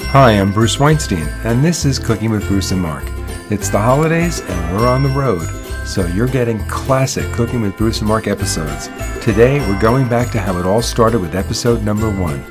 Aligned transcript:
Hi, 0.00 0.32
I'm 0.32 0.52
Bruce 0.52 0.78
Weinstein, 0.78 1.26
and 1.44 1.64
this 1.64 1.84
is 1.84 1.98
Cooking 1.98 2.30
with 2.30 2.46
Bruce 2.48 2.70
and 2.72 2.80
Mark. 2.80 3.04
It's 3.50 3.68
the 3.68 3.78
holidays, 3.78 4.40
and 4.40 4.76
we're 4.76 4.88
on 4.88 5.02
the 5.02 5.08
road, 5.10 5.46
so 5.86 6.06
you're 6.06 6.26
getting 6.26 6.58
classic 6.66 7.30
Cooking 7.32 7.60
with 7.60 7.76
Bruce 7.76 8.00
and 8.00 8.08
Mark 8.08 8.26
episodes. 8.26 8.88
Today, 9.22 9.60
we're 9.60 9.80
going 9.80 10.08
back 10.08 10.30
to 10.32 10.40
how 10.40 10.58
it 10.58 10.66
all 10.66 10.82
started 10.82 11.20
with 11.20 11.34
episode 11.34 11.82
number 11.82 12.10
one 12.10 12.44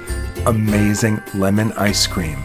Amazing 0.45 1.21
Lemon 1.33 1.71
Ice 1.73 2.07
Cream. 2.07 2.37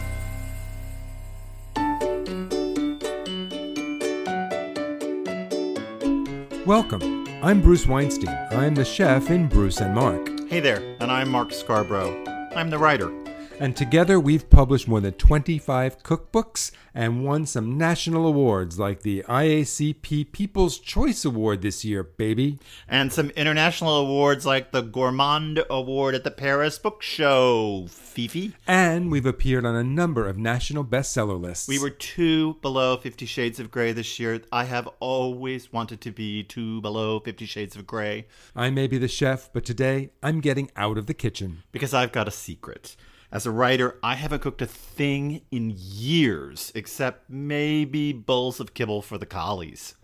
Welcome. 6.66 7.26
I'm 7.42 7.60
Bruce 7.60 7.86
Weinstein. 7.86 8.36
I'm 8.50 8.74
the 8.74 8.84
chef 8.84 9.30
in 9.30 9.46
Bruce 9.46 9.80
and 9.80 9.94
Mark. 9.94 10.48
Hey 10.48 10.60
there, 10.60 10.82
and 11.00 11.12
I'm 11.12 11.28
Mark 11.28 11.52
Scarborough. 11.52 12.24
I'm 12.56 12.70
the 12.70 12.78
writer. 12.78 13.12
And 13.58 13.74
together 13.74 14.20
we've 14.20 14.50
published 14.50 14.86
more 14.86 15.00
than 15.00 15.14
25 15.14 16.02
cookbooks 16.02 16.72
and 16.94 17.24
won 17.24 17.46
some 17.46 17.78
national 17.78 18.26
awards 18.26 18.78
like 18.78 19.00
the 19.00 19.24
IACP 19.26 20.30
People's 20.30 20.78
Choice 20.78 21.24
Award 21.24 21.62
this 21.62 21.82
year, 21.82 22.02
baby. 22.02 22.58
And 22.86 23.10
some 23.10 23.30
international 23.30 23.96
awards 23.96 24.44
like 24.44 24.72
the 24.72 24.82
Gourmand 24.82 25.64
Award 25.70 26.14
at 26.14 26.22
the 26.22 26.30
Paris 26.30 26.78
Book 26.78 27.00
Show, 27.00 27.86
Fifi. 27.88 28.52
And 28.66 29.10
we've 29.10 29.24
appeared 29.24 29.64
on 29.64 29.74
a 29.74 29.82
number 29.84 30.28
of 30.28 30.36
national 30.36 30.84
bestseller 30.84 31.40
lists. 31.40 31.66
We 31.66 31.78
were 31.78 31.88
two 31.88 32.54
below 32.60 32.98
Fifty 32.98 33.24
Shades 33.24 33.58
of 33.58 33.70
Grey 33.70 33.92
this 33.92 34.20
year. 34.20 34.42
I 34.52 34.64
have 34.64 34.86
always 35.00 35.72
wanted 35.72 36.02
to 36.02 36.10
be 36.10 36.42
two 36.42 36.82
below 36.82 37.20
Fifty 37.20 37.46
Shades 37.46 37.74
of 37.74 37.86
Grey. 37.86 38.26
I 38.54 38.68
may 38.68 38.86
be 38.86 38.98
the 38.98 39.08
chef, 39.08 39.50
but 39.54 39.64
today 39.64 40.10
I'm 40.22 40.40
getting 40.40 40.70
out 40.76 40.98
of 40.98 41.06
the 41.06 41.14
kitchen. 41.14 41.62
Because 41.72 41.94
I've 41.94 42.12
got 42.12 42.28
a 42.28 42.32
secret. 42.32 42.96
As 43.32 43.44
a 43.44 43.50
writer, 43.50 43.98
I 44.02 44.14
haven't 44.14 44.42
cooked 44.42 44.62
a 44.62 44.66
thing 44.66 45.42
in 45.50 45.74
years, 45.76 46.70
except 46.74 47.28
maybe 47.28 48.12
bowls 48.12 48.60
of 48.60 48.72
kibble 48.72 49.02
for 49.02 49.18
the 49.18 49.26
collies. 49.26 49.94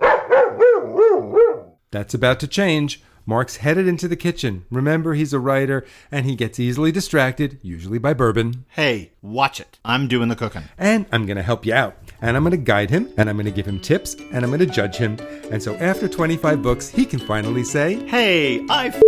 That's 1.91 2.15
about 2.15 2.41
to 2.41 2.49
change. 2.49 3.03
Mark's 3.25 3.57
headed 3.59 3.87
into 3.87 4.09
the 4.09 4.17
kitchen. 4.17 4.65
Remember, 4.71 5.15
he's 5.15 5.33
a 5.33 5.39
writer 5.39 5.87
and 6.11 6.27
he 6.27 6.35
gets 6.35 6.59
easily 6.59 6.91
distracted, 6.91 7.61
usually 7.63 7.99
by 7.99 8.13
bourbon. 8.15 8.65
Hey, 8.71 9.13
watch 9.23 9.61
it. 9.61 9.79
I'm 9.85 10.09
doing 10.09 10.29
the 10.29 10.35
cooking. 10.35 10.65
And 10.77 11.07
I'm 11.13 11.25
going 11.27 11.37
to 11.37 11.43
help 11.43 11.65
you 11.65 11.75
out. 11.75 11.97
And 12.21 12.37
I'm 12.37 12.43
going 12.43 12.51
to 12.53 12.57
guide 12.57 12.91
him, 12.91 13.13
and 13.17 13.29
I'm 13.29 13.37
going 13.37 13.47
to 13.47 13.53
give 13.53 13.67
him 13.67 13.79
tips, 13.81 14.15
and 14.15 14.45
I'm 14.45 14.51
going 14.51 14.59
to 14.61 14.67
judge 14.67 14.97
him. 14.97 15.17
And 15.53 15.63
so 15.63 15.77
after 15.77 16.09
25 16.09 16.63
books, 16.63 16.89
he 16.89 17.05
can 17.07 17.21
finally 17.21 17.63
say, 17.65 18.05
Hey, 18.09 18.65
I 18.69 18.89
f- 18.89 19.03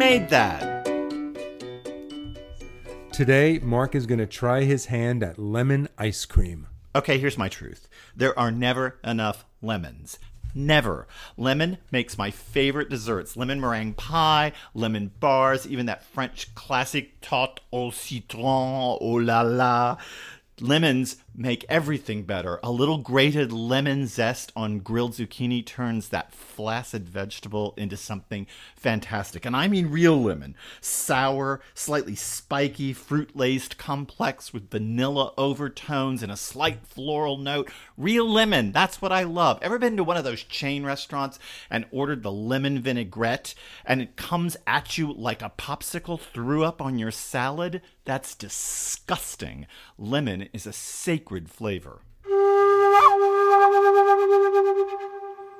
made 0.00 0.28
that. 0.28 0.73
Today, 3.14 3.60
Mark 3.62 3.94
is 3.94 4.06
going 4.06 4.18
to 4.18 4.26
try 4.26 4.64
his 4.64 4.86
hand 4.86 5.22
at 5.22 5.38
lemon 5.38 5.88
ice 5.96 6.24
cream. 6.24 6.66
Okay, 6.96 7.16
here's 7.16 7.38
my 7.38 7.48
truth 7.48 7.86
there 8.16 8.36
are 8.36 8.50
never 8.50 8.98
enough 9.04 9.44
lemons. 9.62 10.18
Never. 10.52 11.06
Lemon 11.36 11.78
makes 11.92 12.18
my 12.18 12.32
favorite 12.32 12.90
desserts 12.90 13.36
lemon 13.36 13.60
meringue 13.60 13.94
pie, 13.94 14.50
lemon 14.74 15.12
bars, 15.20 15.64
even 15.64 15.86
that 15.86 16.02
French 16.02 16.52
classic 16.56 17.20
tarte 17.20 17.60
au 17.72 17.92
citron, 17.92 18.98
oh 19.00 19.20
la 19.22 19.42
la. 19.42 19.96
Lemons 20.60 21.18
make 21.36 21.64
everything 21.68 22.22
better. 22.22 22.60
A 22.62 22.70
little 22.70 22.98
grated 22.98 23.52
lemon 23.52 24.06
zest 24.06 24.52
on 24.54 24.78
grilled 24.78 25.14
zucchini 25.14 25.64
turns 25.66 26.10
that 26.10 26.32
flaccid 26.32 27.08
vegetable 27.08 27.74
into 27.76 27.96
something 27.96 28.46
fantastic. 28.76 29.44
And 29.44 29.56
I 29.56 29.66
mean 29.66 29.90
real 29.90 30.22
lemon. 30.22 30.54
Sour, 30.80 31.60
slightly 31.74 32.14
spiky, 32.14 32.92
fruit 32.92 33.34
laced, 33.34 33.76
complex 33.78 34.52
with 34.52 34.70
vanilla 34.70 35.32
overtones 35.36 36.22
and 36.22 36.30
a 36.30 36.36
slight 36.36 36.86
floral 36.86 37.36
note. 37.36 37.70
Real 37.96 38.28
lemon. 38.28 38.70
That's 38.70 39.02
what 39.02 39.12
I 39.12 39.24
love. 39.24 39.58
Ever 39.60 39.78
been 39.78 39.96
to 39.96 40.04
one 40.04 40.16
of 40.16 40.24
those 40.24 40.44
chain 40.44 40.84
restaurants 40.84 41.38
and 41.68 41.86
ordered 41.90 42.22
the 42.22 42.32
lemon 42.32 42.80
vinaigrette 42.80 43.54
and 43.84 44.00
it 44.00 44.16
comes 44.16 44.56
at 44.66 44.96
you 44.96 45.12
like 45.12 45.42
a 45.42 45.52
popsicle 45.58 46.20
threw 46.20 46.62
up 46.62 46.80
on 46.80 46.98
your 46.98 47.10
salad? 47.10 47.82
That's 48.04 48.34
disgusting. 48.34 49.66
Lemon 49.98 50.48
is 50.52 50.66
a 50.66 50.72
sacred 50.72 51.23
flavor. 51.50 52.00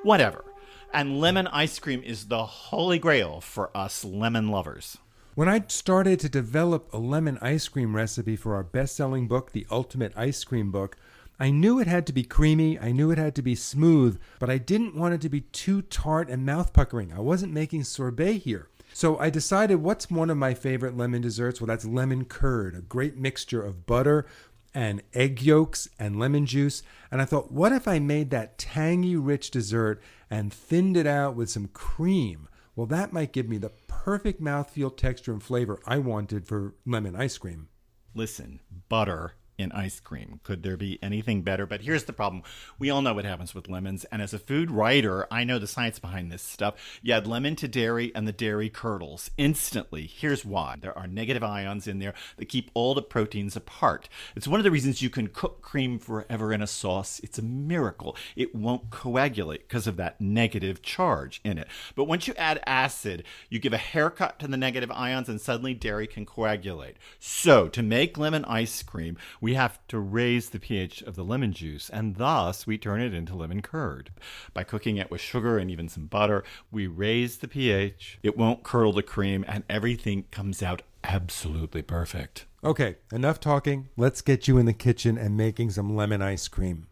Whatever. 0.03 0.45
And 0.93 1.19
lemon 1.19 1.47
ice 1.47 1.79
cream 1.79 2.01
is 2.03 2.27
the 2.27 2.45
holy 2.45 2.99
grail 2.99 3.41
for 3.41 3.75
us 3.75 4.05
lemon 4.05 4.49
lovers. 4.49 4.97
When 5.33 5.49
I 5.49 5.63
started 5.67 6.19
to 6.21 6.29
develop 6.29 6.93
a 6.93 6.97
lemon 6.97 7.37
ice 7.41 7.67
cream 7.67 7.95
recipe 7.95 8.35
for 8.35 8.55
our 8.55 8.63
best 8.63 8.95
selling 8.95 9.27
book, 9.27 9.51
The 9.51 9.67
Ultimate 9.69 10.13
Ice 10.15 10.43
Cream 10.45 10.71
Book, 10.71 10.95
I 11.37 11.51
knew 11.51 11.79
it 11.79 11.87
had 11.87 12.07
to 12.07 12.13
be 12.13 12.23
creamy, 12.23 12.79
I 12.79 12.93
knew 12.93 13.11
it 13.11 13.17
had 13.17 13.35
to 13.35 13.41
be 13.41 13.55
smooth, 13.55 14.17
but 14.39 14.49
I 14.49 14.57
didn't 14.57 14.95
want 14.95 15.13
it 15.13 15.21
to 15.21 15.29
be 15.29 15.41
too 15.41 15.81
tart 15.81 16.29
and 16.29 16.45
mouth 16.45 16.71
puckering. 16.71 17.11
I 17.11 17.19
wasn't 17.19 17.51
making 17.51 17.83
sorbet 17.83 18.37
here. 18.37 18.69
So 18.93 19.17
I 19.17 19.29
decided 19.29 19.83
what's 19.83 20.09
one 20.09 20.29
of 20.29 20.37
my 20.37 20.53
favorite 20.53 20.95
lemon 20.95 21.21
desserts? 21.21 21.59
Well, 21.59 21.67
that's 21.67 21.83
lemon 21.83 22.23
curd, 22.23 22.75
a 22.75 22.81
great 22.81 23.17
mixture 23.17 23.61
of 23.61 23.85
butter 23.85 24.25
and 24.75 25.01
egg 25.13 25.41
yolks 25.41 25.87
and 25.97 26.19
lemon 26.19 26.45
juice. 26.45 26.83
And 27.09 27.21
I 27.21 27.25
thought, 27.25 27.51
what 27.51 27.71
if 27.71 27.87
I 27.87 27.97
made 27.97 28.29
that 28.29 28.59
tangy, 28.59 29.15
rich 29.15 29.49
dessert 29.49 30.01
and 30.29 30.53
thinned 30.53 30.97
it 30.97 31.07
out 31.07 31.35
with 31.35 31.49
some 31.49 31.69
cream? 31.69 32.47
Well, 32.75 32.85
that 32.87 33.13
might 33.13 33.31
give 33.31 33.47
me 33.47 33.57
the 33.57 33.71
perfect 33.87 34.41
mouthfeel 34.41 34.95
texture 34.97 35.31
and 35.31 35.41
flavor 35.41 35.79
I 35.87 35.97
wanted 35.97 36.45
for 36.45 36.75
lemon 36.85 37.15
ice 37.15 37.37
cream. 37.37 37.69
Listen, 38.13 38.59
butter 38.89 39.33
in 39.57 39.71
ice 39.71 39.99
cream. 39.99 40.39
Could 40.43 40.63
there 40.63 40.77
be 40.77 40.99
anything 41.01 41.41
better? 41.41 41.65
But 41.65 41.81
here's 41.81 42.05
the 42.05 42.13
problem. 42.13 42.43
We 42.77 42.89
all 42.89 43.01
know 43.01 43.13
what 43.13 43.25
happens 43.25 43.55
with 43.55 43.69
lemons. 43.69 44.05
And 44.05 44.21
as 44.21 44.33
a 44.33 44.39
food 44.39 44.71
writer, 44.71 45.27
I 45.31 45.43
know 45.43 45.59
the 45.59 45.67
science 45.67 45.99
behind 45.99 46.31
this 46.31 46.41
stuff. 46.41 46.75
You 47.01 47.13
add 47.13 47.27
lemon 47.27 47.55
to 47.57 47.67
dairy 47.67 48.11
and 48.15 48.27
the 48.27 48.31
dairy 48.31 48.69
curdles 48.69 49.31
instantly. 49.37 50.07
Here's 50.07 50.45
why 50.45 50.75
there 50.79 50.97
are 50.97 51.07
negative 51.07 51.43
ions 51.43 51.87
in 51.87 51.99
there 51.99 52.13
that 52.37 52.49
keep 52.49 52.71
all 52.73 52.93
the 52.93 53.01
proteins 53.01 53.55
apart. 53.55 54.09
It's 54.35 54.47
one 54.47 54.59
of 54.59 54.63
the 54.63 54.71
reasons 54.71 55.01
you 55.01 55.09
can 55.09 55.27
cook 55.27 55.61
cream 55.61 55.99
forever 55.99 56.51
in 56.51 56.61
a 56.61 56.67
sauce. 56.67 57.19
It's 57.23 57.39
a 57.39 57.43
miracle. 57.43 58.15
It 58.35 58.55
won't 58.55 58.89
coagulate 58.89 59.67
because 59.67 59.87
of 59.87 59.97
that 59.97 60.19
negative 60.19 60.81
charge 60.81 61.41
in 61.43 61.57
it. 61.57 61.67
But 61.95 62.05
once 62.05 62.27
you 62.27 62.33
add 62.35 62.61
acid, 62.65 63.23
you 63.49 63.59
give 63.59 63.73
a 63.73 63.77
haircut 63.77 64.39
to 64.39 64.47
the 64.47 64.57
negative 64.57 64.91
ions 64.91 65.29
and 65.29 65.39
suddenly 65.39 65.73
dairy 65.73 66.07
can 66.07 66.25
coagulate. 66.25 66.97
So 67.19 67.67
to 67.69 67.83
make 67.83 68.17
lemon 68.17 68.45
ice 68.45 68.83
cream, 68.83 69.17
we 69.45 69.53
have 69.53 69.77
to 69.87 69.99
raise 69.99 70.49
the 70.49 70.59
pH 70.59 71.03
of 71.03 71.15
the 71.15 71.23
lemon 71.23 71.53
juice, 71.53 71.87
and 71.91 72.15
thus 72.15 72.65
we 72.65 72.79
turn 72.79 72.99
it 72.99 73.13
into 73.13 73.35
lemon 73.35 73.61
curd. 73.61 74.09
By 74.55 74.63
cooking 74.63 74.97
it 74.97 75.11
with 75.11 75.21
sugar 75.21 75.59
and 75.59 75.69
even 75.69 75.87
some 75.87 76.07
butter, 76.07 76.43
we 76.71 76.87
raise 76.87 77.37
the 77.37 77.47
pH, 77.47 78.17
it 78.23 78.35
won't 78.35 78.63
curdle 78.63 78.93
the 78.93 79.03
cream, 79.03 79.45
and 79.47 79.63
everything 79.69 80.23
comes 80.31 80.63
out 80.63 80.81
absolutely 81.03 81.83
perfect. 81.83 82.47
Okay, 82.63 82.95
enough 83.11 83.39
talking. 83.39 83.89
Let's 83.95 84.21
get 84.21 84.47
you 84.47 84.57
in 84.57 84.65
the 84.65 84.73
kitchen 84.73 85.15
and 85.15 85.37
making 85.37 85.69
some 85.69 85.95
lemon 85.95 86.23
ice 86.23 86.47
cream. 86.47 86.87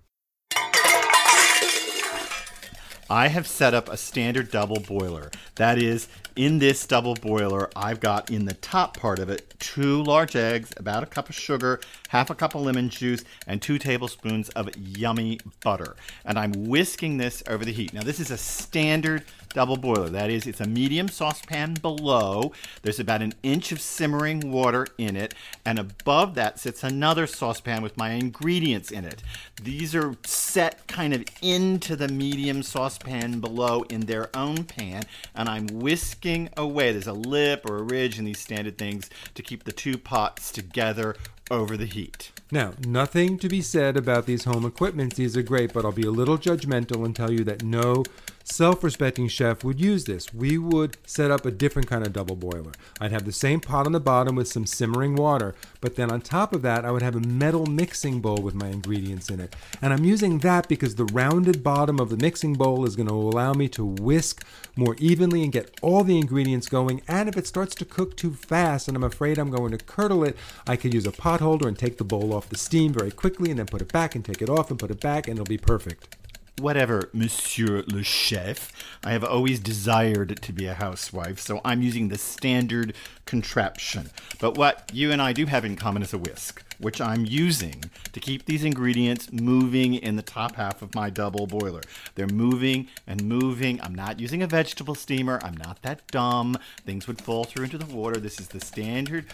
I 3.09 3.27
have 3.27 3.47
set 3.47 3.73
up 3.73 3.89
a 3.89 3.97
standard 3.97 4.51
double 4.51 4.79
boiler. 4.79 5.31
That 5.55 5.77
is, 5.77 6.07
in 6.35 6.59
this 6.59 6.85
double 6.87 7.15
boiler, 7.15 7.69
I've 7.75 7.99
got 7.99 8.31
in 8.31 8.45
the 8.45 8.53
top 8.55 8.97
part 8.97 9.19
of 9.19 9.29
it 9.29 9.53
two 9.59 10.03
large 10.03 10.35
eggs, 10.35 10.71
about 10.77 11.03
a 11.03 11.05
cup 11.05 11.29
of 11.29 11.35
sugar, 11.35 11.79
half 12.09 12.29
a 12.29 12.35
cup 12.35 12.55
of 12.55 12.61
lemon 12.61 12.89
juice, 12.89 13.23
and 13.45 13.61
two 13.61 13.77
tablespoons 13.77 14.49
of 14.49 14.69
yummy 14.77 15.39
butter. 15.63 15.95
And 16.25 16.39
I'm 16.39 16.51
whisking 16.67 17.17
this 17.17 17.43
over 17.47 17.63
the 17.63 17.71
heat. 17.71 17.93
Now, 17.93 18.03
this 18.03 18.19
is 18.19 18.31
a 18.31 18.37
standard 18.37 19.23
double 19.53 19.77
boiler. 19.77 20.09
That 20.09 20.29
is, 20.29 20.47
it's 20.47 20.61
a 20.61 20.67
medium 20.67 21.07
saucepan 21.07 21.75
below. 21.75 22.51
There's 22.81 22.99
about 22.99 23.21
an 23.21 23.33
inch 23.43 23.71
of 23.71 23.79
simmering 23.79 24.51
water 24.51 24.87
in 24.97 25.15
it, 25.15 25.33
and 25.65 25.79
above 25.79 26.35
that 26.35 26.59
sits 26.59 26.83
another 26.83 27.27
saucepan 27.27 27.81
with 27.81 27.97
my 27.97 28.11
ingredients 28.11 28.91
in 28.91 29.05
it. 29.05 29.21
These 29.61 29.95
are 29.95 30.15
set 30.25 30.87
kind 30.87 31.13
of 31.13 31.23
into 31.41 31.95
the 31.95 32.07
medium 32.07 32.63
saucepan 32.63 33.39
below 33.39 33.83
in 33.83 34.01
their 34.01 34.29
own 34.35 34.63
pan, 34.63 35.03
and 35.35 35.47
I'm 35.47 35.67
whisking 35.67 36.49
away. 36.57 36.91
There's 36.91 37.07
a 37.07 37.13
lip 37.13 37.69
or 37.69 37.77
a 37.77 37.83
ridge 37.83 38.19
in 38.19 38.25
these 38.25 38.39
standard 38.39 38.77
things 38.77 39.09
to 39.35 39.41
keep 39.41 39.63
the 39.63 39.71
two 39.71 39.97
pots 39.97 40.51
together 40.51 41.15
over 41.51 41.77
the 41.77 41.85
heat. 41.85 42.31
Now, 42.51 42.73
nothing 42.85 43.37
to 43.39 43.49
be 43.49 43.61
said 43.61 43.97
about 43.97 44.25
these 44.25 44.43
home 44.45 44.65
equipments. 44.65 45.15
These 45.15 45.35
are 45.35 45.41
great, 45.41 45.73
but 45.73 45.85
I'll 45.85 45.91
be 45.91 46.05
a 46.05 46.11
little 46.11 46.37
judgmental 46.37 47.03
and 47.03 47.15
tell 47.15 47.31
you 47.31 47.43
that 47.45 47.63
no 47.63 48.03
self 48.43 48.83
respecting 48.83 49.27
chef 49.27 49.63
would 49.63 49.79
use 49.79 50.05
this. 50.05 50.33
We 50.33 50.57
would 50.59 50.97
set 51.05 51.31
up 51.31 51.45
a 51.45 51.51
different 51.51 51.89
kind 51.89 52.05
of 52.05 52.13
double 52.13 52.35
boiler. 52.35 52.73
I'd 53.01 53.11
have 53.11 53.25
the 53.25 53.31
same 53.31 53.59
pot 53.59 53.87
on 53.87 53.93
the 53.93 53.99
bottom 53.99 54.35
with 54.35 54.47
some 54.47 54.67
simmering 54.67 55.15
water, 55.15 55.55
but 55.81 55.95
then 55.95 56.11
on 56.11 56.21
top 56.21 56.53
of 56.53 56.61
that, 56.61 56.85
I 56.85 56.91
would 56.91 57.01
have 57.01 57.15
a 57.15 57.21
metal 57.21 57.65
mixing 57.65 58.21
bowl 58.21 58.37
with 58.37 58.53
my 58.53 58.67
ingredients 58.67 59.29
in 59.29 59.39
it. 59.39 59.55
And 59.81 59.91
I'm 59.91 60.05
using 60.05 60.39
that 60.39 60.67
because 60.67 60.95
the 60.95 61.05
rounded 61.05 61.63
bottom 61.63 61.99
of 61.99 62.09
the 62.09 62.17
mixing 62.17 62.53
bowl 62.53 62.85
is 62.85 62.95
going 62.95 63.09
to 63.09 63.15
allow 63.15 63.53
me 63.53 63.67
to 63.69 63.83
whisk 63.83 64.45
more 64.75 64.95
evenly 64.99 65.41
and 65.41 65.51
get 65.51 65.79
all 65.81 66.03
the 66.03 66.19
ingredients 66.19 66.69
going. 66.69 67.01
And 67.07 67.27
if 67.27 67.37
it 67.37 67.47
starts 67.47 67.73
to 67.75 67.85
cook 67.85 68.15
too 68.15 68.33
fast 68.33 68.87
and 68.87 68.95
I'm 68.95 69.03
afraid 69.03 69.39
I'm 69.39 69.49
going 69.49 69.71
to 69.71 69.83
curdle 69.83 70.23
it, 70.23 70.37
I 70.67 70.75
could 70.75 70.93
use 70.93 71.07
a 71.07 71.11
pot 71.11 71.39
holder 71.39 71.67
and 71.67 71.77
take 71.77 71.97
the 71.97 72.03
bowl 72.03 72.31
off 72.31 72.43
off 72.43 72.49
the 72.49 72.57
steam 72.57 72.91
very 72.91 73.11
quickly 73.11 73.49
and 73.49 73.59
then 73.59 73.65
put 73.65 73.81
it 73.81 73.91
back 73.91 74.15
and 74.15 74.25
take 74.25 74.41
it 74.41 74.49
off 74.49 74.69
and 74.69 74.77
put 74.77 74.91
it 74.91 74.99
back 74.99 75.27
and 75.27 75.37
it'll 75.37 75.45
be 75.45 75.57
perfect. 75.57 76.17
Whatever, 76.59 77.09
Monsieur 77.13 77.83
le 77.87 78.03
Chef. 78.03 78.71
I 79.03 79.11
have 79.11 79.23
always 79.23 79.59
desired 79.59 80.39
to 80.39 80.53
be 80.53 80.67
a 80.67 80.75
housewife, 80.75 81.39
so 81.39 81.59
I'm 81.65 81.81
using 81.81 82.09
the 82.09 82.17
standard 82.17 82.93
contraption. 83.25 84.11
But 84.39 84.55
what 84.55 84.87
you 84.93 85.11
and 85.11 85.19
I 85.19 85.33
do 85.33 85.47
have 85.47 85.65
in 85.65 85.75
common 85.75 86.03
is 86.03 86.13
a 86.13 86.17
whisk, 86.19 86.63
which 86.77 87.01
I'm 87.01 87.25
using 87.25 87.83
to 88.11 88.19
keep 88.19 88.45
these 88.45 88.63
ingredients 88.63 89.31
moving 89.31 89.95
in 89.95 90.15
the 90.15 90.21
top 90.21 90.55
half 90.55 90.83
of 90.83 90.93
my 90.93 91.09
double 91.09 91.47
boiler. 91.47 91.81
They're 92.13 92.27
moving 92.27 92.87
and 93.07 93.23
moving. 93.23 93.81
I'm 93.81 93.95
not 93.95 94.19
using 94.19 94.43
a 94.43 94.47
vegetable 94.47 94.93
steamer. 94.93 95.39
I'm 95.41 95.57
not 95.57 95.81
that 95.81 96.05
dumb. 96.11 96.59
Things 96.85 97.07
would 97.07 97.19
fall 97.19 97.45
through 97.45 97.63
into 97.63 97.79
the 97.79 97.93
water. 97.93 98.19
This 98.19 98.39
is 98.39 98.49
the 98.49 98.61
standard 98.61 99.25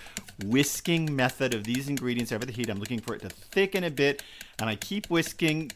whisking 0.45 1.13
method 1.13 1.53
of 1.53 1.65
these 1.65 1.89
ingredients 1.89 2.31
over 2.31 2.45
the 2.45 2.53
heat. 2.53 2.69
I'm 2.69 2.79
looking 2.79 3.01
for 3.01 3.13
it 3.13 3.21
to 3.23 3.29
thicken 3.29 3.83
a 3.83 3.91
bit, 3.91 4.23
and 4.57 4.69
I 4.69 4.75
keep 4.75 5.09
whisking 5.09 5.73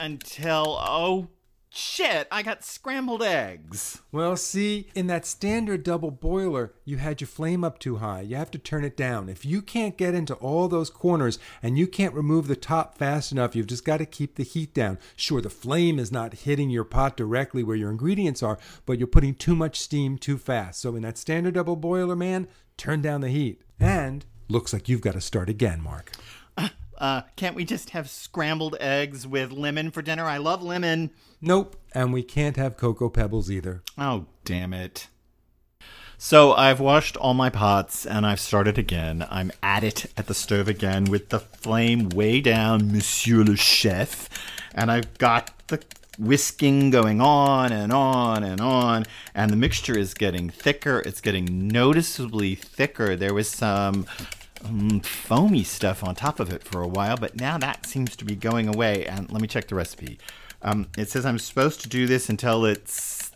until 0.00 0.78
oh 0.80 1.28
shit, 1.72 2.26
I 2.30 2.42
got 2.42 2.64
scrambled 2.64 3.22
eggs. 3.22 4.02
Well, 4.12 4.36
see, 4.36 4.88
in 4.94 5.06
that 5.06 5.24
standard 5.24 5.82
double 5.82 6.10
boiler, 6.10 6.72
you 6.84 6.96
had 6.96 7.20
your 7.20 7.28
flame 7.28 7.62
up 7.64 7.78
too 7.78 7.96
high. 7.96 8.22
You 8.22 8.36
have 8.36 8.50
to 8.52 8.58
turn 8.58 8.84
it 8.84 8.96
down. 8.96 9.28
If 9.28 9.44
you 9.44 9.62
can't 9.62 9.96
get 9.96 10.14
into 10.14 10.34
all 10.34 10.68
those 10.68 10.90
corners 10.90 11.38
and 11.62 11.78
you 11.78 11.86
can't 11.86 12.14
remove 12.14 12.48
the 12.48 12.56
top 12.56 12.98
fast 12.98 13.32
enough, 13.32 13.54
you've 13.54 13.68
just 13.68 13.84
got 13.84 13.98
to 13.98 14.06
keep 14.06 14.34
the 14.34 14.42
heat 14.42 14.74
down. 14.74 14.98
Sure, 15.16 15.40
the 15.40 15.50
flame 15.50 15.98
is 15.98 16.10
not 16.10 16.34
hitting 16.34 16.70
your 16.70 16.84
pot 16.84 17.16
directly 17.16 17.62
where 17.62 17.76
your 17.76 17.90
ingredients 17.90 18.42
are, 18.42 18.58
but 18.86 18.98
you're 18.98 19.06
putting 19.06 19.34
too 19.34 19.54
much 19.54 19.80
steam 19.80 20.18
too 20.18 20.38
fast. 20.38 20.80
So 20.80 20.96
in 20.96 21.02
that 21.02 21.18
standard 21.18 21.54
double 21.54 21.76
boiler, 21.76 22.16
man, 22.16 22.48
turn 22.76 23.00
down 23.00 23.20
the 23.20 23.28
heat. 23.28 23.62
And 23.78 24.26
looks 24.48 24.72
like 24.72 24.88
you've 24.88 25.00
got 25.00 25.14
to 25.14 25.20
start 25.20 25.48
again, 25.48 25.80
Mark. 25.80 26.12
Uh, 27.00 27.22
can't 27.34 27.56
we 27.56 27.64
just 27.64 27.90
have 27.90 28.10
scrambled 28.10 28.76
eggs 28.78 29.26
with 29.26 29.50
lemon 29.50 29.90
for 29.90 30.02
dinner? 30.02 30.26
I 30.26 30.36
love 30.36 30.62
lemon. 30.62 31.10
Nope, 31.40 31.76
and 31.94 32.12
we 32.12 32.22
can't 32.22 32.56
have 32.56 32.76
cocoa 32.76 33.08
pebbles 33.08 33.50
either. 33.50 33.82
Oh, 33.96 34.26
damn 34.44 34.74
it. 34.74 35.08
So 36.18 36.52
I've 36.52 36.80
washed 36.80 37.16
all 37.16 37.32
my 37.32 37.48
pots 37.48 38.04
and 38.04 38.26
I've 38.26 38.40
started 38.40 38.76
again. 38.76 39.26
I'm 39.30 39.50
at 39.62 39.82
it 39.82 40.12
at 40.18 40.26
the 40.26 40.34
stove 40.34 40.68
again 40.68 41.04
with 41.04 41.30
the 41.30 41.40
flame 41.40 42.10
way 42.10 42.42
down, 42.42 42.92
Monsieur 42.92 43.42
le 43.42 43.56
Chef. 43.56 44.28
And 44.74 44.90
I've 44.90 45.16
got 45.16 45.50
the 45.68 45.82
whisking 46.18 46.90
going 46.90 47.22
on 47.22 47.72
and 47.72 47.90
on 47.90 48.44
and 48.44 48.60
on. 48.60 49.06
And 49.34 49.50
the 49.50 49.56
mixture 49.56 49.96
is 49.96 50.12
getting 50.12 50.50
thicker. 50.50 51.00
It's 51.06 51.22
getting 51.22 51.68
noticeably 51.68 52.54
thicker. 52.54 53.16
There 53.16 53.32
was 53.32 53.48
some 53.48 54.04
um, 54.64 55.00
foamy 55.00 55.64
stuff 55.64 56.04
on 56.04 56.14
top 56.14 56.40
of 56.40 56.52
it 56.52 56.62
for 56.62 56.82
a 56.82 56.88
while, 56.88 57.16
but 57.16 57.36
now 57.36 57.58
that 57.58 57.86
seems 57.86 58.16
to 58.16 58.24
be 58.24 58.34
going 58.34 58.68
away. 58.68 59.06
And 59.06 59.30
let 59.30 59.40
me 59.40 59.48
check 59.48 59.68
the 59.68 59.74
recipe. 59.74 60.18
Um, 60.62 60.88
it 60.96 61.08
says 61.08 61.24
I'm 61.24 61.38
supposed 61.38 61.80
to 61.82 61.88
do 61.88 62.06
this 62.06 62.28
until 62.28 62.64
it's 62.64 63.30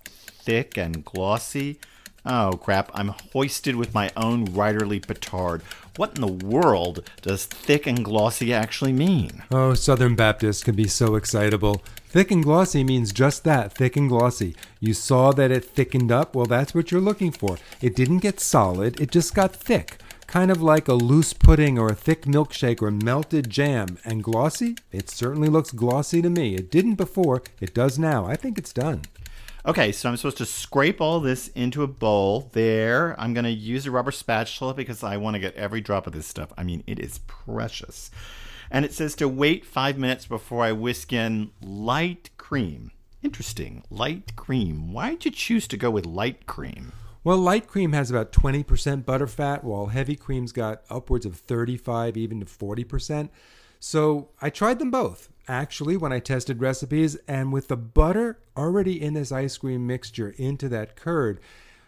thick 0.44 0.76
and 0.76 1.04
glossy. 1.04 1.78
Oh 2.26 2.58
crap, 2.62 2.90
I'm 2.94 3.14
hoisted 3.32 3.76
with 3.76 3.94
my 3.94 4.10
own 4.16 4.46
writerly 4.48 5.06
petard. 5.06 5.62
What 5.96 6.16
in 6.16 6.22
the 6.22 6.46
world 6.46 7.08
does 7.22 7.46
thick 7.46 7.86
and 7.86 8.04
glossy 8.04 8.52
actually 8.52 8.92
mean? 8.92 9.42
Oh, 9.50 9.74
Southern 9.74 10.16
Baptists 10.16 10.64
can 10.64 10.74
be 10.74 10.88
so 10.88 11.14
excitable. 11.14 11.82
Thick 12.08 12.30
and 12.30 12.42
glossy 12.42 12.82
means 12.82 13.12
just 13.12 13.44
that, 13.44 13.72
thick 13.72 13.96
and 13.96 14.08
glossy. 14.08 14.56
You 14.80 14.94
saw 14.94 15.32
that 15.32 15.50
it 15.50 15.64
thickened 15.64 16.10
up? 16.10 16.34
Well, 16.34 16.46
that's 16.46 16.74
what 16.74 16.90
you're 16.90 17.00
looking 17.00 17.30
for. 17.30 17.58
It 17.80 17.94
didn't 17.94 18.18
get 18.18 18.40
solid, 18.40 19.00
it 19.00 19.10
just 19.10 19.34
got 19.34 19.54
thick 19.54 19.98
kind 20.26 20.50
of 20.50 20.62
like 20.62 20.88
a 20.88 20.94
loose 20.94 21.32
pudding 21.32 21.78
or 21.78 21.88
a 21.88 21.94
thick 21.94 22.22
milkshake 22.22 22.82
or 22.82 22.90
melted 22.90 23.50
jam. 23.50 23.98
And 24.04 24.22
glossy? 24.22 24.76
It 24.92 25.10
certainly 25.10 25.48
looks 25.48 25.70
glossy 25.70 26.22
to 26.22 26.30
me. 26.30 26.54
It 26.54 26.70
didn't 26.70 26.94
before, 26.94 27.42
it 27.60 27.74
does 27.74 27.98
now. 27.98 28.26
I 28.26 28.36
think 28.36 28.58
it's 28.58 28.72
done. 28.72 29.02
Okay, 29.66 29.92
so 29.92 30.10
I'm 30.10 30.16
supposed 30.18 30.36
to 30.38 30.46
scrape 30.46 31.00
all 31.00 31.20
this 31.20 31.48
into 31.48 31.82
a 31.82 31.86
bowl. 31.86 32.50
There, 32.52 33.18
I'm 33.18 33.32
going 33.32 33.44
to 33.44 33.50
use 33.50 33.86
a 33.86 33.90
rubber 33.90 34.12
spatula 34.12 34.74
because 34.74 35.02
I 35.02 35.16
want 35.16 35.34
to 35.34 35.40
get 35.40 35.54
every 35.54 35.80
drop 35.80 36.06
of 36.06 36.12
this 36.12 36.26
stuff. 36.26 36.52
I 36.58 36.64
mean, 36.64 36.82
it 36.86 36.98
is 36.98 37.20
precious. 37.26 38.10
And 38.70 38.84
it 38.84 38.92
says 38.92 39.14
to 39.16 39.28
wait 39.28 39.64
five 39.64 39.96
minutes 39.96 40.26
before 40.26 40.64
I 40.64 40.72
whisk 40.72 41.14
in 41.14 41.50
light 41.62 42.28
cream. 42.36 42.90
Interesting, 43.22 43.82
light 43.88 44.36
cream. 44.36 44.92
Why'd 44.92 45.24
you 45.24 45.30
choose 45.30 45.66
to 45.68 45.78
go 45.78 45.90
with 45.90 46.04
light 46.04 46.44
cream? 46.44 46.92
Well, 47.24 47.38
light 47.38 47.66
cream 47.66 47.94
has 47.94 48.10
about 48.10 48.32
20% 48.32 49.04
butterfat, 49.04 49.64
while 49.64 49.86
heavy 49.86 50.14
cream's 50.14 50.52
got 50.52 50.82
upwards 50.90 51.24
of 51.24 51.36
35, 51.36 52.18
even 52.18 52.38
to 52.40 52.46
40%. 52.46 53.30
So 53.80 54.28
I 54.42 54.50
tried 54.50 54.78
them 54.78 54.90
both, 54.90 55.30
actually, 55.48 55.96
when 55.96 56.12
I 56.12 56.18
tested 56.18 56.60
recipes, 56.60 57.16
and 57.26 57.50
with 57.50 57.68
the 57.68 57.78
butter 57.78 58.40
already 58.58 59.00
in 59.00 59.14
this 59.14 59.32
ice 59.32 59.56
cream 59.56 59.86
mixture 59.86 60.34
into 60.36 60.68
that 60.68 60.96
curd, 60.96 61.40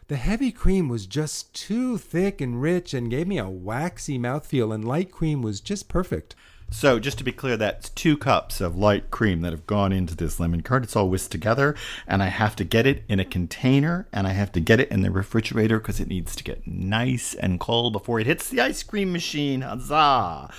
the 0.09 0.17
heavy 0.17 0.53
cream 0.53 0.89
was 0.89 1.05
just 1.05 1.53
too 1.53 1.99
thick 1.99 2.41
and 2.41 2.63
rich 2.63 2.95
and 2.95 3.11
gave 3.11 3.29
me 3.29 3.37
a 3.37 3.51
waxy 3.51 4.19
mouthfeel, 4.19 4.75
and 4.75 4.87
light 4.87 5.11
cream 5.11 5.43
was 5.43 5.61
just 5.61 5.87
perfect. 5.87 6.35
So, 6.71 6.99
just 6.99 7.17
to 7.19 7.25
be 7.25 7.33
clear, 7.33 7.57
that's 7.57 7.91
two 7.91 8.17
cups 8.17 8.61
of 8.61 8.77
light 8.77 9.11
cream 9.11 9.41
that 9.43 9.53
have 9.53 9.67
gone 9.67 9.93
into 9.93 10.17
this 10.17 10.41
lemon 10.41 10.63
curd. 10.63 10.85
It's 10.85 10.97
all 10.97 11.09
whisked 11.09 11.31
together, 11.33 11.77
and 12.07 12.23
I 12.23 12.27
have 12.27 12.57
to 12.57 12.65
get 12.65 12.87
it 12.87 13.05
in 13.09 13.21
a 13.21 13.25
container 13.25 14.09
and 14.13 14.27
I 14.27 14.33
have 14.33 14.53
to 14.53 14.61
get 14.61 14.81
it 14.81 14.91
in 14.91 15.03
the 15.03 15.11
refrigerator 15.11 15.79
because 15.79 16.01
it 16.01 16.09
needs 16.09 16.35
to 16.37 16.45
get 16.45 16.67
nice 16.67 17.35
and 17.35 17.61
cold 17.61 17.93
before 17.93 18.19
it 18.21 18.27
hits 18.27 18.49
the 18.49 18.61
ice 18.61 18.83
cream 18.83 19.13
machine. 19.13 19.61
Huzzah! 19.61 20.51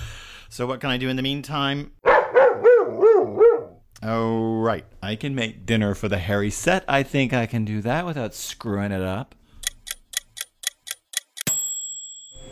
So, 0.49 0.65
what 0.65 0.79
can 0.79 0.89
I 0.89 0.97
do 0.97 1.09
in 1.09 1.17
the 1.17 1.21
meantime? 1.21 1.91
Oh, 4.01 4.61
right. 4.61 4.85
I 5.01 5.15
can 5.15 5.35
make 5.35 5.65
dinner 5.65 5.93
for 5.93 6.07
the 6.07 6.19
hairy 6.19 6.51
set. 6.51 6.85
I 6.87 7.03
think 7.03 7.33
I 7.33 7.45
can 7.47 7.65
do 7.65 7.81
that 7.81 8.05
without 8.05 8.33
screwing 8.33 8.91
it 8.91 9.01
up. 9.01 9.35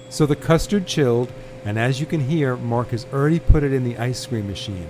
So 0.09 0.25
the 0.25 0.35
custard 0.35 0.87
chilled, 0.87 1.31
and 1.65 1.79
as 1.79 1.99
you 1.99 2.05
can 2.05 2.21
hear, 2.21 2.55
Mark 2.55 2.89
has 2.89 3.07
already 3.11 3.39
put 3.39 3.63
it 3.63 3.73
in 3.73 3.83
the 3.83 3.97
ice 3.97 4.25
cream 4.25 4.47
machine. 4.47 4.87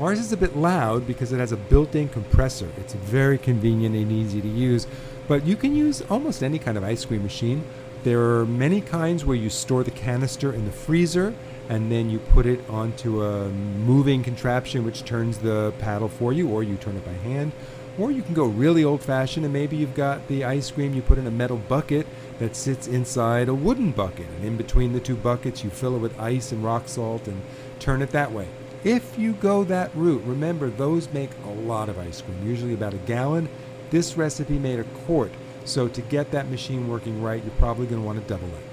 Ours 0.00 0.18
is 0.18 0.32
a 0.32 0.36
bit 0.36 0.56
loud 0.56 1.06
because 1.06 1.32
it 1.32 1.38
has 1.38 1.52
a 1.52 1.56
built 1.56 1.94
in 1.94 2.08
compressor. 2.08 2.68
It's 2.76 2.94
very 2.94 3.38
convenient 3.38 3.94
and 3.94 4.10
easy 4.12 4.40
to 4.40 4.48
use, 4.48 4.86
but 5.28 5.46
you 5.46 5.56
can 5.56 5.74
use 5.74 6.02
almost 6.10 6.42
any 6.42 6.58
kind 6.58 6.76
of 6.76 6.84
ice 6.84 7.04
cream 7.04 7.22
machine. 7.22 7.64
There 8.04 8.20
are 8.20 8.46
many 8.46 8.80
kinds 8.80 9.24
where 9.24 9.36
you 9.36 9.50
store 9.50 9.82
the 9.84 9.90
canister 9.90 10.52
in 10.52 10.64
the 10.64 10.72
freezer 10.72 11.34
and 11.68 11.92
then 11.92 12.10
you 12.10 12.18
put 12.18 12.46
it 12.46 12.60
onto 12.70 13.22
a 13.22 13.48
moving 13.48 14.22
contraption 14.22 14.84
which 14.84 15.04
turns 15.04 15.38
the 15.38 15.72
paddle 15.78 16.08
for 16.08 16.32
you, 16.32 16.48
or 16.48 16.62
you 16.62 16.76
turn 16.76 16.96
it 16.96 17.04
by 17.04 17.12
hand. 17.12 17.52
Or 17.98 18.10
you 18.10 18.22
can 18.22 18.34
go 18.34 18.44
really 18.44 18.84
old 18.84 19.02
fashioned 19.02 19.44
and 19.44 19.52
maybe 19.52 19.76
you've 19.76 19.94
got 19.94 20.28
the 20.28 20.44
ice 20.44 20.70
cream 20.70 20.94
you 20.94 21.02
put 21.02 21.18
in 21.18 21.26
a 21.26 21.30
metal 21.30 21.56
bucket 21.56 22.06
that 22.38 22.56
sits 22.56 22.86
inside 22.86 23.48
a 23.48 23.54
wooden 23.54 23.92
bucket. 23.92 24.26
And 24.36 24.44
in 24.44 24.56
between 24.56 24.92
the 24.92 25.00
two 25.00 25.16
buckets, 25.16 25.64
you 25.64 25.70
fill 25.70 25.96
it 25.96 26.00
with 26.00 26.18
ice 26.18 26.52
and 26.52 26.62
rock 26.62 26.88
salt 26.88 27.26
and 27.26 27.40
turn 27.78 28.02
it 28.02 28.10
that 28.10 28.32
way. 28.32 28.48
If 28.84 29.18
you 29.18 29.32
go 29.32 29.64
that 29.64 29.90
route, 29.94 30.22
remember 30.24 30.70
those 30.70 31.12
make 31.12 31.30
a 31.44 31.50
lot 31.50 31.88
of 31.88 31.98
ice 31.98 32.20
cream, 32.20 32.46
usually 32.46 32.74
about 32.74 32.94
a 32.94 32.98
gallon. 32.98 33.48
This 33.90 34.16
recipe 34.16 34.58
made 34.58 34.78
a 34.78 34.84
quart. 34.84 35.32
So 35.64 35.88
to 35.88 36.00
get 36.00 36.30
that 36.30 36.48
machine 36.48 36.88
working 36.88 37.20
right, 37.20 37.42
you're 37.42 37.52
probably 37.54 37.86
going 37.86 38.00
to 38.00 38.06
want 38.06 38.20
to 38.20 38.28
double 38.28 38.48
it. 38.48 38.64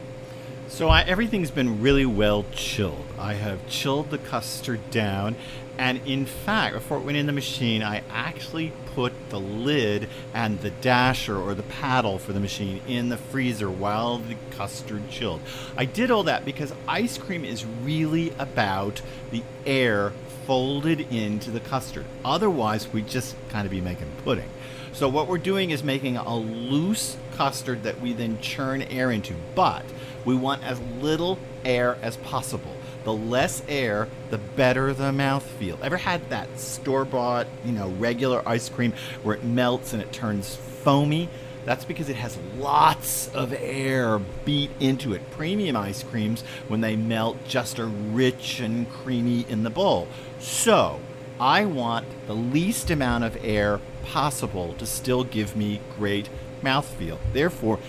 So 0.68 0.90
I, 0.90 1.02
everything's 1.02 1.52
been 1.52 1.82
really 1.82 2.06
well 2.06 2.46
chilled. 2.52 3.06
I 3.18 3.34
have 3.34 3.68
chilled 3.68 4.10
the 4.10 4.18
custard 4.18 4.92
down, 4.92 5.36
and 5.78 6.06
in 6.06 6.26
fact, 6.26 6.74
before 6.74 6.98
it 6.98 7.04
went 7.04 7.18
in 7.18 7.26
the 7.26 7.34
machine, 7.34 7.84
I 7.84 8.04
actually 8.10 8.72
put 8.94 9.14
the 9.30 9.40
lid 9.40 10.10
and 10.34 10.60
the 10.62 10.70
dasher 10.70 11.38
or 11.38 11.54
the 11.54 11.64
paddle 11.64 12.18
for 12.18 12.34
the 12.34 12.40
machine 12.40 12.82
in 12.88 13.10
the 13.10 13.18
freezer 13.18 13.70
while 13.70 14.18
the 14.18 14.36
custard 14.52 15.10
chilled. 15.10 15.42
I 15.76 15.86
did 15.86 16.12
all 16.12 16.24
that 16.24 16.46
because 16.46 16.74
ice 16.88 17.18
cream 17.18 17.44
is 17.44 17.66
really 17.66 18.32
about 18.40 19.02
the 19.32 19.44
air 19.66 20.14
folded 20.46 21.12
into 21.12 21.52
the 21.52 21.60
custard. 21.60 22.06
Otherwise, 22.24 22.92
we'd 22.94 23.08
just 23.08 23.36
kind 23.50 23.66
of 23.66 23.72
be 23.72 23.82
making 23.82 24.08
pudding. 24.24 24.50
So 24.94 25.10
what 25.10 25.28
we're 25.28 25.40
doing 25.40 25.72
is 25.72 25.84
making 25.84 26.16
a 26.16 26.38
loose 26.38 27.18
custard 27.36 27.84
that 27.84 28.00
we 28.00 28.14
then 28.14 28.40
churn 28.40 28.82
air 28.84 29.12
into, 29.12 29.34
but 29.54 29.84
we 30.24 30.36
want 30.36 30.64
as 30.64 30.80
little 31.02 31.38
air 31.66 31.98
as 32.02 32.16
possible. 32.18 32.74
The 33.06 33.14
less 33.14 33.64
air, 33.70 34.10
the 34.32 34.38
better 34.38 34.94
the 34.94 35.12
mouthfeel. 35.12 35.80
Ever 35.82 35.98
had 35.98 36.30
that 36.30 36.60
store-bought, 36.60 37.48
you 37.64 37.72
know, 37.72 37.90
regular 37.92 38.48
ice 38.48 38.68
cream 38.68 38.94
where 39.24 39.36
it 39.36 39.44
melts 39.44 39.94
and 39.94 40.02
it 40.02 40.12
turns 40.12 40.56
foamy? 40.56 41.30
That's 41.66 41.86
because 41.86 42.10
it 42.10 42.16
has 42.18 42.38
lots 42.58 43.28
of 43.34 43.54
air 43.54 44.20
beat 44.44 44.70
into 44.80 45.14
it. 45.14 45.32
Premium 45.32 45.76
ice 45.76 46.04
creams, 46.04 46.44
when 46.68 46.82
they 46.82 46.96
melt, 46.96 47.38
just 47.48 47.80
are 47.80 47.88
rich 47.88 48.60
and 48.60 48.90
creamy 48.92 49.46
in 49.50 49.64
the 49.64 49.70
bowl. 49.70 50.08
So, 50.40 51.00
I 51.40 51.66
want 51.66 52.06
the 52.28 52.36
least 52.36 52.92
amount 52.92 53.24
of 53.24 53.38
air 53.44 53.82
possible 54.04 54.74
to 54.80 54.86
still 54.86 55.24
give 55.24 55.56
me 55.56 55.82
great 55.98 56.30
mouthfeel. 56.62 57.18
Therefore, 57.34 57.80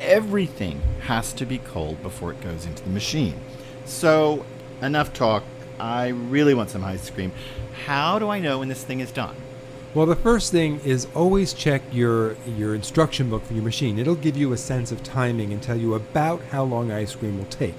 everything 0.00 0.80
has 1.02 1.32
to 1.34 1.46
be 1.46 1.58
cold 1.58 2.02
before 2.02 2.32
it 2.32 2.40
goes 2.40 2.66
into 2.66 2.82
the 2.82 2.90
machine. 2.90 3.40
So, 3.84 4.44
enough 4.82 5.12
talk. 5.12 5.44
I 5.78 6.08
really 6.08 6.54
want 6.54 6.70
some 6.70 6.84
ice 6.84 7.10
cream. 7.10 7.32
How 7.84 8.18
do 8.18 8.28
I 8.28 8.40
know 8.40 8.60
when 8.60 8.68
this 8.68 8.82
thing 8.82 9.00
is 9.00 9.10
done? 9.12 9.36
Well, 9.94 10.06
the 10.06 10.16
first 10.16 10.52
thing 10.52 10.80
is 10.80 11.06
always 11.14 11.54
check 11.54 11.82
your 11.90 12.36
your 12.46 12.74
instruction 12.74 13.30
book 13.30 13.44
for 13.44 13.54
your 13.54 13.62
machine. 13.62 13.98
It'll 13.98 14.14
give 14.14 14.36
you 14.36 14.52
a 14.52 14.56
sense 14.58 14.92
of 14.92 15.02
timing 15.02 15.52
and 15.52 15.62
tell 15.62 15.76
you 15.76 15.94
about 15.94 16.42
how 16.50 16.64
long 16.64 16.90
ice 16.90 17.14
cream 17.14 17.38
will 17.38 17.46
take. 17.46 17.74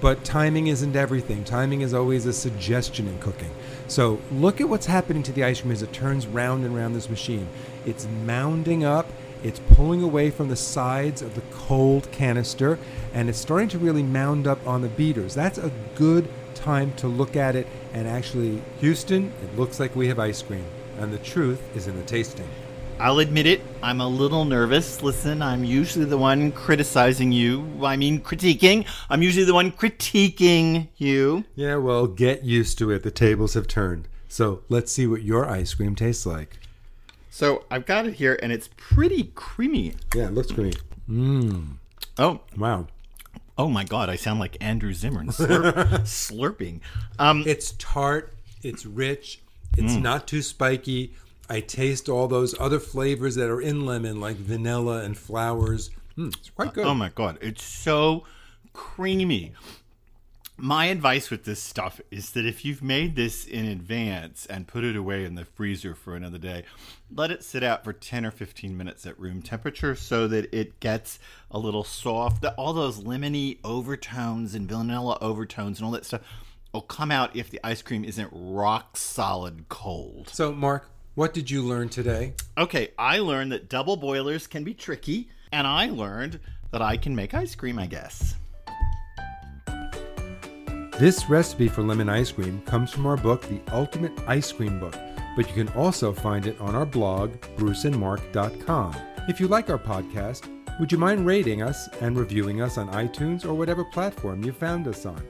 But 0.00 0.24
timing 0.24 0.66
isn't 0.66 0.96
everything. 0.96 1.44
Timing 1.44 1.80
is 1.80 1.94
always 1.94 2.26
a 2.26 2.32
suggestion 2.32 3.06
in 3.06 3.20
cooking. 3.20 3.50
So 3.86 4.20
look 4.32 4.60
at 4.60 4.68
what's 4.68 4.86
happening 4.86 5.22
to 5.22 5.32
the 5.32 5.44
ice 5.44 5.60
cream 5.60 5.70
as 5.70 5.82
it 5.82 5.92
turns 5.92 6.26
round 6.26 6.64
and 6.64 6.74
round 6.74 6.96
this 6.96 7.08
machine. 7.08 7.46
It's 7.86 8.06
mounding 8.26 8.82
up, 8.82 9.06
it's 9.42 9.60
pulling 9.74 10.02
away 10.02 10.30
from 10.30 10.48
the 10.48 10.56
sides 10.56 11.22
of 11.22 11.34
the 11.34 11.42
cold 11.52 12.10
canister, 12.12 12.78
and 13.12 13.28
it's 13.28 13.38
starting 13.38 13.68
to 13.70 13.78
really 13.78 14.02
mound 14.02 14.46
up 14.46 14.66
on 14.66 14.82
the 14.82 14.88
beaters. 14.88 15.34
That's 15.34 15.58
a 15.58 15.72
good 15.94 16.28
time 16.54 16.92
to 16.94 17.08
look 17.08 17.36
at 17.36 17.56
it 17.56 17.66
and 17.92 18.08
actually, 18.08 18.62
Houston, 18.80 19.32
it 19.42 19.58
looks 19.58 19.78
like 19.78 19.94
we 19.94 20.08
have 20.08 20.18
ice 20.18 20.40
cream. 20.42 20.64
And 20.98 21.12
the 21.12 21.18
truth 21.18 21.60
is 21.76 21.86
in 21.88 21.96
the 21.96 22.04
tasting. 22.04 22.48
I'll 22.98 23.18
admit 23.18 23.46
it, 23.46 23.60
I'm 23.82 24.00
a 24.00 24.06
little 24.06 24.44
nervous. 24.44 25.02
Listen, 25.02 25.42
I'm 25.42 25.64
usually 25.64 26.04
the 26.04 26.18
one 26.18 26.52
criticizing 26.52 27.32
you. 27.32 27.68
I 27.82 27.96
mean, 27.96 28.20
critiquing. 28.20 28.86
I'm 29.10 29.22
usually 29.22 29.44
the 29.44 29.54
one 29.54 29.72
critiquing 29.72 30.88
you. 30.96 31.44
Yeah, 31.56 31.76
well, 31.76 32.06
get 32.06 32.44
used 32.44 32.78
to 32.78 32.90
it. 32.90 33.02
The 33.02 33.10
tables 33.10 33.54
have 33.54 33.66
turned. 33.66 34.08
So 34.28 34.62
let's 34.68 34.92
see 34.92 35.06
what 35.06 35.22
your 35.22 35.48
ice 35.48 35.74
cream 35.74 35.96
tastes 35.96 36.24
like. 36.24 36.58
So 37.34 37.64
I've 37.70 37.86
got 37.86 38.06
it 38.06 38.12
here, 38.14 38.38
and 38.42 38.52
it's 38.52 38.68
pretty 38.76 39.32
creamy. 39.34 39.94
Yeah, 40.14 40.26
it 40.26 40.34
looks 40.34 40.52
creamy. 40.52 40.74
Mmm. 41.08 41.76
Oh, 42.18 42.40
Wow. 42.58 42.88
oh 43.56 43.70
my 43.70 43.84
God! 43.84 44.10
I 44.10 44.16
sound 44.16 44.38
like 44.38 44.58
Andrew 44.60 44.92
Zimmern 44.92 45.28
slurp, 45.28 45.72
slurping. 46.02 46.80
Um, 47.18 47.42
It's 47.46 47.72
tart, 47.78 48.34
it's 48.62 48.84
rich, 48.84 49.40
it's 49.78 49.94
not 49.94 50.28
too 50.28 50.42
spiky. 50.42 51.14
I 51.48 51.60
taste 51.60 52.08
all 52.10 52.28
those 52.28 52.54
other 52.60 52.78
flavors 52.78 53.34
that 53.36 53.48
are 53.48 53.60
in 53.62 53.86
lemon, 53.86 54.20
like 54.20 54.36
vanilla 54.36 55.02
and 55.02 55.16
flowers. 55.16 55.88
Mm, 56.18 56.34
it's 56.36 56.50
quite 56.50 56.74
good. 56.74 56.84
Oh 56.86 56.94
my 56.94 57.08
god, 57.14 57.38
it's 57.40 57.64
so 57.64 58.24
creamy. 58.74 59.52
My 60.56 60.86
advice 60.86 61.30
with 61.30 61.44
this 61.44 61.62
stuff 61.62 62.00
is 62.10 62.32
that 62.32 62.46
if 62.46 62.64
you've 62.64 62.82
made 62.82 63.16
this 63.16 63.46
in 63.46 63.64
advance 63.64 64.46
and 64.46 64.68
put 64.68 64.84
it 64.84 64.94
away 64.94 65.24
in 65.24 65.34
the 65.34 65.44
freezer 65.44 65.94
for 65.94 66.14
another 66.14 66.38
day, 66.38 66.64
let 67.12 67.30
it 67.30 67.42
sit 67.42 67.62
out 67.62 67.82
for 67.82 67.92
10 67.92 68.26
or 68.26 68.30
15 68.30 68.76
minutes 68.76 69.06
at 69.06 69.18
room 69.18 69.42
temperature 69.42 69.96
so 69.96 70.28
that 70.28 70.52
it 70.54 70.78
gets 70.78 71.18
a 71.50 71.58
little 71.58 71.84
soft. 71.84 72.44
All 72.56 72.74
those 72.74 73.00
lemony 73.00 73.58
overtones 73.64 74.54
and 74.54 74.68
vanilla 74.68 75.18
overtones 75.20 75.78
and 75.78 75.86
all 75.86 75.92
that 75.92 76.04
stuff 76.04 76.20
will 76.72 76.82
come 76.82 77.10
out 77.10 77.34
if 77.34 77.50
the 77.50 77.60
ice 77.64 77.82
cream 77.82 78.04
isn't 78.04 78.30
rock 78.32 78.96
solid 78.96 79.68
cold. 79.68 80.28
so, 80.28 80.52
Mark, 80.52 80.88
what 81.14 81.34
did 81.34 81.50
you 81.50 81.62
learn 81.62 81.88
today? 81.88 82.34
Okay, 82.56 82.92
I 82.98 83.18
learned 83.18 83.52
that 83.52 83.68
double 83.68 83.96
boilers 83.96 84.46
can 84.46 84.64
be 84.64 84.74
tricky, 84.74 85.28
and 85.50 85.66
I 85.66 85.90
learned 85.90 86.40
that 86.70 86.80
I 86.80 86.96
can 86.96 87.14
make 87.16 87.34
ice 87.34 87.54
cream, 87.54 87.78
I 87.78 87.86
guess. 87.86 88.36
This 91.02 91.28
recipe 91.28 91.66
for 91.66 91.82
lemon 91.82 92.08
ice 92.08 92.30
cream 92.30 92.62
comes 92.64 92.92
from 92.92 93.06
our 93.06 93.16
book, 93.16 93.42
The 93.48 93.60
Ultimate 93.72 94.12
Ice 94.28 94.52
Cream 94.52 94.78
Book, 94.78 94.94
but 95.34 95.48
you 95.48 95.52
can 95.64 95.68
also 95.70 96.12
find 96.12 96.46
it 96.46 96.60
on 96.60 96.76
our 96.76 96.86
blog, 96.86 97.32
bruceandmark.com. 97.56 98.94
If 99.26 99.40
you 99.40 99.48
like 99.48 99.68
our 99.68 99.80
podcast, 99.80 100.48
would 100.78 100.92
you 100.92 100.98
mind 100.98 101.26
rating 101.26 101.60
us 101.60 101.88
and 102.00 102.16
reviewing 102.16 102.62
us 102.62 102.78
on 102.78 102.88
iTunes 102.92 103.44
or 103.44 103.52
whatever 103.52 103.84
platform 103.84 104.44
you 104.44 104.52
found 104.52 104.86
us 104.86 105.04
on? 105.04 105.20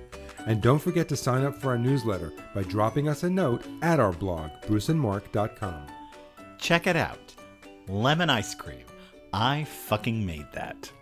And 0.47 0.61
don't 0.61 0.79
forget 0.79 1.09
to 1.09 1.17
sign 1.17 1.43
up 1.43 1.59
for 1.59 1.69
our 1.69 1.79
newsletter 1.79 2.35
by 2.55 2.64
dropping 2.64 3.09
us 3.09 3.23
a 3.23 3.31
note 3.31 3.64
at 3.81 3.99
our 3.99 4.12
blog, 4.12 4.50
bruceandmark.com. 4.67 5.87
Check 6.59 6.87
it 6.87 6.97
out. 6.97 7.35
Lemon 7.88 8.29
ice 8.29 8.55
cream. 8.55 8.85
I 9.33 9.64
fucking 9.64 10.26
made 10.26 10.52
that. 10.52 10.93